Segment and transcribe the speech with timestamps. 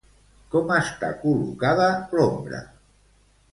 [0.55, 2.65] Com està col·locada l'ombra?